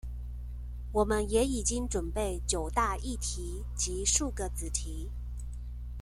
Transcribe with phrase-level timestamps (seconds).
[0.93, 5.11] 我們也已經準備九大議題及數個子題